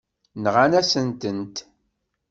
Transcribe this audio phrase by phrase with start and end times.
[0.43, 1.55] Nɣan-asent-tent.